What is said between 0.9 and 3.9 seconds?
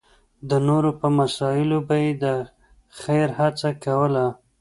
په مسایلو به یې د خېر هڅه